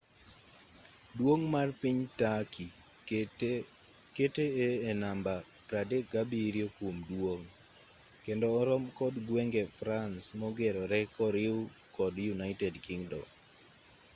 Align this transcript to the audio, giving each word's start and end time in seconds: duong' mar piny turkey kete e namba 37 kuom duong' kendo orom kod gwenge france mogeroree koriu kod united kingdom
duong' 1.17 1.45
mar 1.53 1.69
piny 1.81 1.99
turkey 2.19 2.69
kete 4.15 4.43
e 4.65 4.67
namba 5.03 5.35
37 5.69 6.75
kuom 6.77 6.95
duong' 7.09 7.45
kendo 8.25 8.47
orom 8.61 8.83
kod 8.99 9.13
gwenge 9.27 9.63
france 9.79 10.25
mogeroree 10.39 11.07
koriu 11.17 11.57
kod 11.97 12.13
united 12.35 12.73
kingdom 12.85 13.25